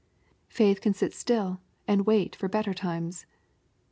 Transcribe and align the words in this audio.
Faith 0.49 0.81
can 0.81 0.95
sit 0.95 1.13
still 1.13 1.61
and 1.87 2.07
wait 2.07 2.35
for 2.35 2.49
better 2.49 2.73
times. 2.73 3.27